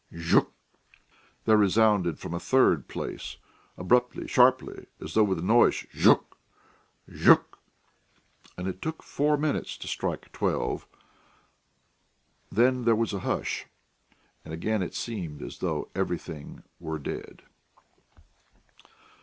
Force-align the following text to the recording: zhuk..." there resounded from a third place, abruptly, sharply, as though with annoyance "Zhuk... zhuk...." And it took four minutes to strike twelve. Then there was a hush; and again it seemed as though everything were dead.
zhuk..." 0.13 0.47
there 1.45 1.57
resounded 1.57 2.17
from 2.17 2.33
a 2.33 2.39
third 2.39 2.87
place, 2.87 3.37
abruptly, 3.77 4.27
sharply, 4.27 4.87
as 4.99 5.13
though 5.13 5.23
with 5.23 5.37
annoyance 5.37 5.85
"Zhuk... 5.93 6.23
zhuk...." 7.07 7.59
And 8.57 8.67
it 8.67 8.81
took 8.81 9.03
four 9.03 9.37
minutes 9.37 9.77
to 9.77 9.85
strike 9.87 10.31
twelve. 10.31 10.87
Then 12.51 12.83
there 12.83 12.95
was 12.95 13.13
a 13.13 13.19
hush; 13.19 13.67
and 14.43 14.55
again 14.55 14.81
it 14.81 14.95
seemed 14.95 15.43
as 15.43 15.59
though 15.59 15.91
everything 15.93 16.63
were 16.79 16.97
dead. 16.97 17.43